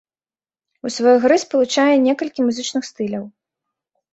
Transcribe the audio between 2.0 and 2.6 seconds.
некалькі